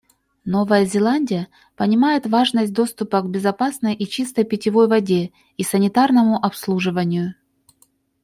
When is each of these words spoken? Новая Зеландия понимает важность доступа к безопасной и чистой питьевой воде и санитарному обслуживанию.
Новая 0.45 0.83
Зеландия 0.85 1.47
понимает 1.75 2.25
важность 2.25 2.73
доступа 2.73 3.21
к 3.21 3.29
безопасной 3.29 3.93
и 3.93 4.07
чистой 4.09 4.45
питьевой 4.45 4.87
воде 4.87 5.31
и 5.57 5.63
санитарному 5.63 6.43
обслуживанию. 6.43 7.35